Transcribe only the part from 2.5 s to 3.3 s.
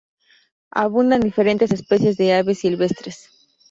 silvestres.